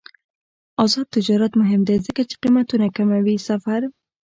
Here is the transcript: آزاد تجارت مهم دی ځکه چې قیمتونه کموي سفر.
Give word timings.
آزاد 0.83 1.07
تجارت 1.15 1.51
مهم 1.61 1.81
دی 1.87 1.97
ځکه 2.07 2.21
چې 2.29 2.35
قیمتونه 2.43 2.85
کموي 2.95 3.35
سفر. 3.47 3.81